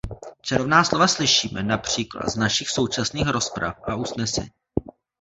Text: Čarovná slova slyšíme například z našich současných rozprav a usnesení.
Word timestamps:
Čarovná 0.41 0.83
slova 0.83 1.07
slyšíme 1.07 1.63
například 1.63 2.29
z 2.29 2.35
našich 2.35 2.69
současných 2.69 3.27
rozprav 3.27 3.79
a 3.83 3.95
usnesení. 3.95 4.49